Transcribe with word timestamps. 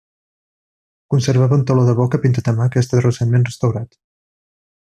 Conservava 1.15 1.59
un 1.59 1.65
teló 1.71 1.85
de 1.89 1.95
boca 2.01 2.21
pintat 2.25 2.51
a 2.53 2.57
mà 2.61 2.69
que 2.73 2.81
ha 2.81 2.85
estat 2.87 3.07
recentment 3.09 3.49
restaurat. 3.51 3.99